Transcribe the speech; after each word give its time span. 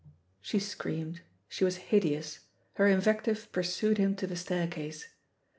She 0.41 0.57
screamed, 0.57 1.21
she 1.47 1.63
was 1.63 1.75
hideous; 1.77 2.39
her 2.73 2.87
in 2.87 3.01
vective 3.01 3.51
pursued 3.51 3.99
him 3.99 4.15
to 4.15 4.25
the 4.25 4.35
staircase. 4.35 5.07